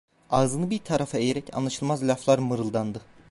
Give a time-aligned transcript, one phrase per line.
[0.29, 3.01] Ağzını bir tarafa eğerek anlaşılmaz laflar mırıldandı.